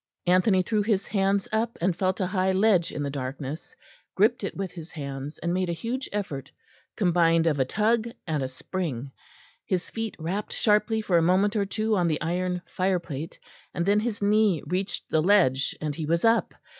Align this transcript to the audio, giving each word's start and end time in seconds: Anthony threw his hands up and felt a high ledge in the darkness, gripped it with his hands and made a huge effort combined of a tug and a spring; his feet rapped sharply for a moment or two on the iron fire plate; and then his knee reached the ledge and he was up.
Anthony 0.25 0.63
threw 0.63 0.81
his 0.81 1.05
hands 1.05 1.47
up 1.51 1.77
and 1.79 1.95
felt 1.95 2.19
a 2.19 2.25
high 2.25 2.53
ledge 2.53 2.91
in 2.91 3.03
the 3.03 3.11
darkness, 3.11 3.75
gripped 4.15 4.43
it 4.43 4.57
with 4.57 4.71
his 4.71 4.89
hands 4.91 5.37
and 5.37 5.53
made 5.53 5.69
a 5.69 5.73
huge 5.73 6.09
effort 6.11 6.49
combined 6.97 7.45
of 7.45 7.59
a 7.59 7.65
tug 7.65 8.07
and 8.25 8.41
a 8.41 8.47
spring; 8.47 9.11
his 9.63 9.91
feet 9.91 10.15
rapped 10.17 10.53
sharply 10.53 11.01
for 11.01 11.19
a 11.19 11.21
moment 11.21 11.55
or 11.55 11.67
two 11.67 11.95
on 11.95 12.07
the 12.07 12.19
iron 12.19 12.63
fire 12.65 12.97
plate; 12.97 13.37
and 13.75 13.85
then 13.85 13.99
his 13.99 14.23
knee 14.23 14.63
reached 14.65 15.07
the 15.11 15.21
ledge 15.21 15.77
and 15.79 15.93
he 15.93 16.07
was 16.07 16.25
up. 16.25 16.55